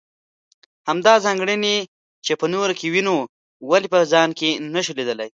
همدا 0.89 1.13
ځانګړنې 1.25 1.75
چې 2.25 2.33
په 2.39 2.45
نورو 2.53 2.73
کې 2.79 2.87
وينو 2.93 3.17
ولې 3.69 3.87
په 3.93 3.97
خپل 4.01 4.09
ځان 4.13 4.29
کې 4.39 4.49
نشو 4.73 4.93
ليدلی. 4.97 5.29